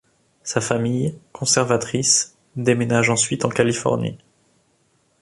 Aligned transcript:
Sa 0.41 0.61
famille, 0.61 1.15
conservatrice, 1.31 2.35
déménage 2.55 3.11
ensuite 3.11 3.45
en 3.45 3.49
Californie. 3.49 4.17